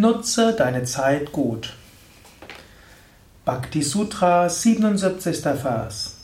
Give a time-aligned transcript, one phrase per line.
[0.00, 1.72] Nutze deine Zeit gut.
[3.44, 5.38] Bhakti Sutra, 77.
[5.60, 6.18] Vers.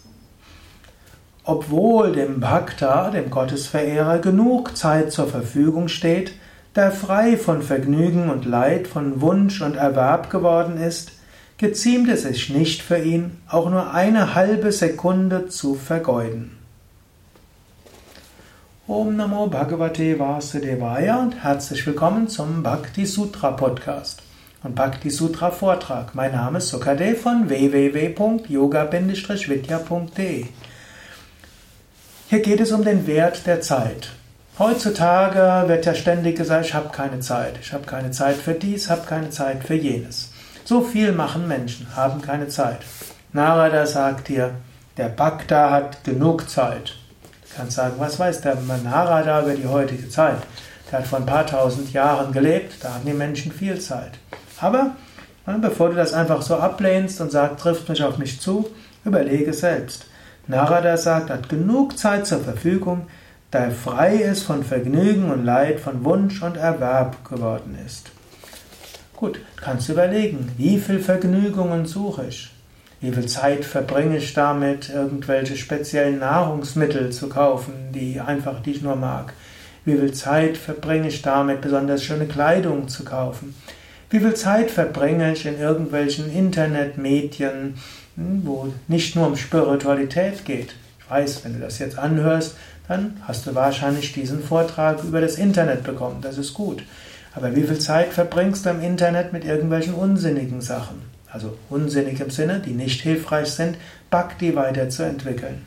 [1.42, 6.34] Obwohl dem Bhakta, dem Gottesverehrer, genug Zeit zur Verfügung steht,
[6.76, 11.10] der frei von Vergnügen und Leid, von Wunsch und Erwerb geworden ist,
[11.58, 16.63] geziemt es sich nicht für ihn, auch nur eine halbe Sekunde zu vergeuden.
[18.86, 24.20] Om Namo Bhagavate Vasudevaya und herzlich willkommen zum Bhakti Sutra Podcast
[24.62, 26.14] und Bhakti Sutra Vortrag.
[26.14, 30.46] Mein Name ist Sukade von www.yoga-vidya.de.
[32.28, 34.10] Hier geht es um den Wert der Zeit.
[34.58, 38.90] Heutzutage wird ja ständig gesagt, ich habe keine Zeit, ich habe keine Zeit für dies,
[38.90, 40.30] habe keine Zeit für jenes.
[40.66, 42.80] So viel machen Menschen, haben keine Zeit.
[43.32, 44.50] Narada sagt hier,
[44.98, 46.96] der Bhakta hat genug Zeit
[47.56, 50.38] kannst sagen, was weiß der Narada über die heutige Zeit?
[50.90, 54.12] Der hat vor ein paar tausend Jahren gelebt, da hatten die Menschen viel Zeit.
[54.60, 54.92] Aber
[55.60, 58.70] bevor du das einfach so ablehnst und sagst, trifft mich auf mich zu,
[59.04, 60.06] überlege selbst.
[60.46, 63.06] Narada sagt, hat genug Zeit zur Verfügung,
[63.50, 68.10] da er frei ist von Vergnügen und Leid, von Wunsch und Erwerb geworden ist.
[69.16, 72.53] Gut, kannst du überlegen, wie viel Vergnügungen suche ich?
[73.04, 78.80] Wie viel Zeit verbringe ich damit, irgendwelche speziellen Nahrungsmittel zu kaufen, die einfach die ich
[78.80, 79.34] nur mag?
[79.84, 83.54] Wie viel Zeit verbringe ich damit, besonders schöne Kleidung zu kaufen?
[84.08, 87.74] Wie viel Zeit verbringe ich in irgendwelchen Internetmedien,
[88.16, 90.74] hm, wo nicht nur um Spiritualität geht?
[90.98, 92.56] Ich weiß, wenn du das jetzt anhörst,
[92.88, 96.22] dann hast du wahrscheinlich diesen Vortrag über das Internet bekommen.
[96.22, 96.82] Das ist gut.
[97.34, 101.13] Aber wie viel Zeit verbringst du im Internet mit irgendwelchen unsinnigen Sachen?
[101.34, 103.76] Also unsinnig im Sinne, die nicht hilfreich sind,
[104.08, 105.66] Bhakti weiterzuentwickeln.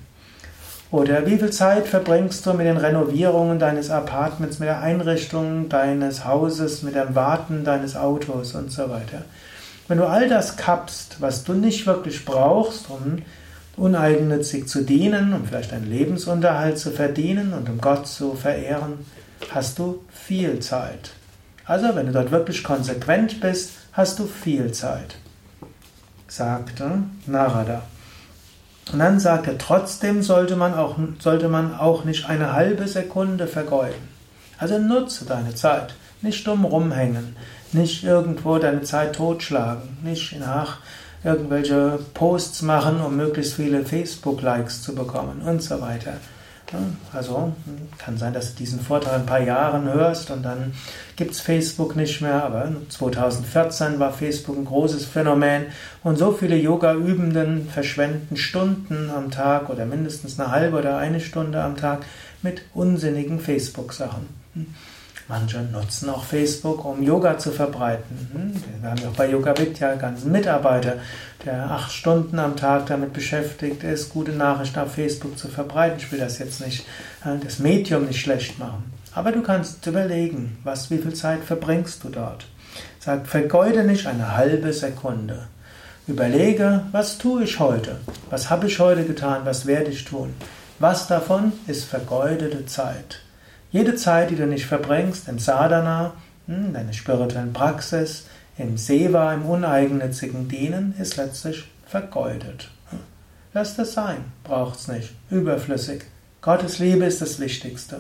[0.92, 6.24] Oder wie viel Zeit verbringst du mit den Renovierungen deines Apartments, mit der Einrichtung deines
[6.24, 9.26] Hauses, mit dem Warten deines Autos und so weiter.
[9.90, 13.24] Wenn du all das kappst, was du nicht wirklich brauchst, um
[13.76, 19.06] uneigennützig zu dienen, um vielleicht einen Lebensunterhalt zu verdienen und um Gott zu verehren,
[19.52, 21.12] hast du viel Zeit.
[21.66, 25.18] Also, wenn du dort wirklich konsequent bist, hast du viel Zeit
[26.28, 27.84] sagte Narada.
[28.92, 34.08] Und dann sagte trotzdem sollte man, auch, sollte man auch nicht eine halbe Sekunde vergeuden.
[34.58, 37.36] Also nutze deine Zeit, nicht dumm rumhängen,
[37.74, 40.80] nicht irgendwo deine Zeit totschlagen, nicht nach
[41.24, 46.14] irgendwelche Posts machen, um möglichst viele Facebook-Likes zu bekommen und so weiter.
[47.14, 47.54] Also
[47.98, 50.74] kann sein, dass du diesen Vortrag ein paar Jahren hörst und dann
[51.16, 55.68] gibt es Facebook nicht mehr, aber 2014 war Facebook ein großes Phänomen
[56.04, 61.64] und so viele Yoga-Übenden verschwenden Stunden am Tag oder mindestens eine halbe oder eine Stunde
[61.64, 62.06] am Tag
[62.42, 64.28] mit unsinnigen Facebook-Sachen.
[65.30, 68.30] Manche nutzen auch Facebook, um Yoga zu verbreiten.
[68.32, 68.82] Hm?
[68.82, 70.94] Wir haben ja auch bei Yoga Vidya einen ganzen Mitarbeiter,
[71.46, 75.98] der acht Stunden am Tag damit beschäftigt ist, gute Nachrichten auf Facebook zu verbreiten.
[75.98, 76.86] Ich will das jetzt nicht,
[77.26, 78.94] äh, das Medium nicht schlecht machen.
[79.14, 82.46] Aber du kannst überlegen, was, wie viel Zeit verbringst du dort.
[83.00, 85.48] Sag, vergeude nicht eine halbe Sekunde.
[86.08, 87.98] Überlege, was tue ich heute?
[88.30, 89.42] Was habe ich heute getan?
[89.44, 90.34] Was werde ich tun?
[90.80, 93.22] Was davon ist vergeudete Zeit?
[93.78, 96.14] Jede Zeit, die du nicht verbringst im Sadhana,
[96.48, 98.26] hm, deiner spirituellen Praxis,
[98.58, 102.72] im Seva, im uneigennützigen Dienen, ist letztlich vergeudet.
[103.54, 106.06] Lass das sein, braucht's nicht, überflüssig.
[106.42, 108.00] Gottes Liebe ist das Wichtigste.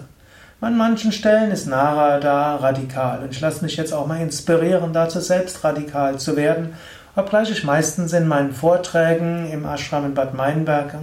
[0.62, 5.20] An manchen Stellen ist Narada radikal und ich lasse mich jetzt auch mal inspirieren, dazu
[5.20, 6.74] selbst radikal zu werden,
[7.16, 10.96] obgleich ich meistens in meinen Vorträgen im Ashram in Bad Meinberg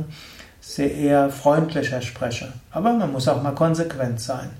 [0.61, 2.53] sehr eher freundlicher spreche.
[2.73, 4.51] Aber man muss auch mal konsequent sein.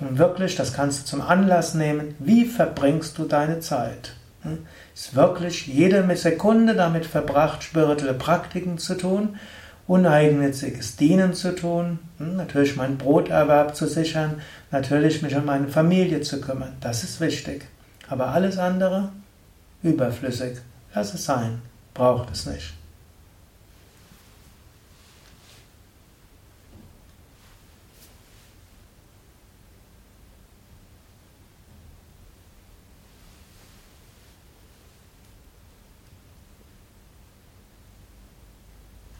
[0.00, 2.14] Und wirklich, das kannst du zum Anlass nehmen.
[2.18, 4.12] Wie verbringst du deine Zeit?
[4.42, 4.66] Hm?
[4.94, 9.36] Ist wirklich jede Sekunde damit verbracht, spirituelle Praktiken zu tun,
[9.86, 12.36] uneigennütziges Dienen zu tun, hm?
[12.36, 14.40] natürlich meinen Broterwerb zu sichern,
[14.70, 16.76] natürlich mich um meine Familie zu kümmern.
[16.80, 17.66] Das ist wichtig.
[18.08, 19.10] Aber alles andere
[19.82, 20.58] überflüssig.
[20.94, 21.62] Lass es sein.
[21.94, 22.74] Braucht es nicht.